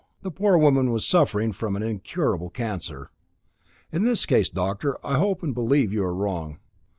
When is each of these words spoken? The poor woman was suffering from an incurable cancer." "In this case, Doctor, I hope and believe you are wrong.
The 0.23 0.31
poor 0.31 0.57
woman 0.57 0.89
was 0.91 1.05
suffering 1.05 1.51
from 1.51 1.75
an 1.75 1.83
incurable 1.83 2.49
cancer." 2.49 3.11
"In 3.91 4.03
this 4.03 4.25
case, 4.25 4.49
Doctor, 4.49 4.97
I 5.05 5.19
hope 5.19 5.43
and 5.43 5.53
believe 5.53 5.93
you 5.93 6.03
are 6.03 6.15
wrong. 6.15 6.57